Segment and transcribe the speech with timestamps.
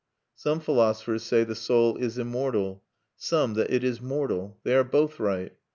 [0.33, 2.83] Some philosophers say the soul is immortal;
[3.17, 4.57] some, that it is mortal.
[4.63, 5.51] They are both right.